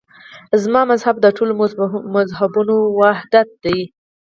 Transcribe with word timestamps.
زما 0.63 0.81
مذهب 0.91 1.15
د 1.21 1.27
ټولو 1.37 1.53
مذهبونو 2.15 2.75
وحدت 2.99 3.49
دی. 3.63 3.79